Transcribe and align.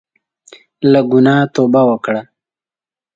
له 0.91 1.01
ګناه 1.11 1.45
توبه 1.55 1.81
وکړه. 1.89 2.21